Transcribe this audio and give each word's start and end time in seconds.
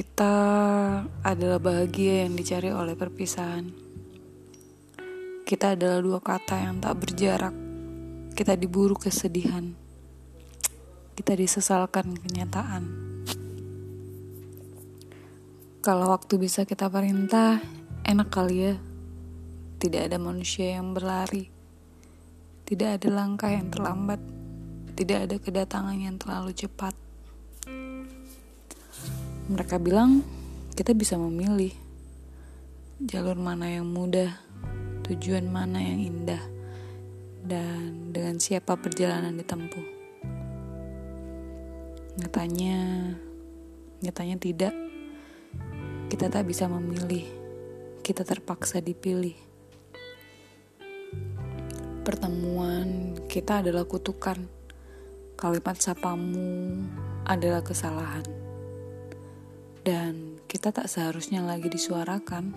Kita 0.00 0.32
adalah 1.20 1.60
bahagia 1.60 2.24
yang 2.24 2.32
dicari 2.32 2.72
oleh 2.72 2.96
perpisahan. 2.96 3.68
Kita 5.44 5.76
adalah 5.76 6.00
dua 6.00 6.24
kata 6.24 6.56
yang 6.56 6.80
tak 6.80 7.04
berjarak. 7.04 7.52
Kita 8.32 8.56
diburu 8.56 8.96
kesedihan. 8.96 9.76
Kita 11.12 11.36
disesalkan 11.36 12.16
kenyataan. 12.16 12.82
Kalau 15.84 16.16
waktu 16.16 16.40
bisa 16.40 16.64
kita 16.64 16.88
perintah, 16.88 17.60
enak 18.08 18.32
kali 18.32 18.72
ya. 18.72 18.80
Tidak 19.84 20.00
ada 20.00 20.16
manusia 20.16 20.80
yang 20.80 20.96
berlari. 20.96 21.52
Tidak 22.64 22.96
ada 22.96 23.08
langkah 23.12 23.52
yang 23.52 23.68
terlambat. 23.68 24.24
Tidak 24.96 25.28
ada 25.28 25.36
kedatangan 25.36 26.00
yang 26.00 26.16
terlalu 26.16 26.56
cepat. 26.56 26.96
Mereka 29.50 29.82
bilang 29.82 30.22
kita 30.78 30.94
bisa 30.94 31.18
memilih 31.18 31.74
jalur 33.02 33.34
mana 33.34 33.66
yang 33.66 33.82
mudah, 33.82 34.30
tujuan 35.02 35.50
mana 35.50 35.82
yang 35.82 35.98
indah, 35.98 36.38
dan 37.42 38.14
dengan 38.14 38.38
siapa 38.38 38.78
perjalanan 38.78 39.34
ditempuh. 39.34 39.86
Nyatanya, 42.22 42.78
nyatanya 44.06 44.38
tidak. 44.38 44.74
Kita 46.06 46.30
tak 46.30 46.46
bisa 46.46 46.70
memilih. 46.70 47.26
Kita 48.06 48.22
terpaksa 48.22 48.78
dipilih. 48.78 49.34
Pertemuan 52.06 53.18
kita 53.26 53.66
adalah 53.66 53.82
kutukan. 53.82 54.46
Kalimat 55.34 55.74
sapamu 55.82 56.86
adalah 57.26 57.66
kesalahan 57.66 58.49
dan 59.90 60.38
kita 60.46 60.70
tak 60.70 60.86
seharusnya 60.86 61.42
lagi 61.42 61.66
disuarakan. 61.66 62.54